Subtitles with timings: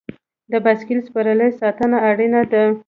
[0.51, 2.63] د بایسکل سپرلۍ ساتنه اړینه ده.